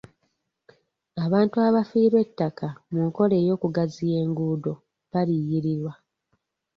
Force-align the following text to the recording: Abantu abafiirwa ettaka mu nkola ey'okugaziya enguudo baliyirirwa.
Abantu 1.25 1.55
abafiirwa 1.67 2.19
ettaka 2.25 2.67
mu 2.91 2.99
nkola 3.07 3.35
ey'okugaziya 3.41 4.17
enguudo 4.25 4.73
baliyirirwa. 5.11 5.91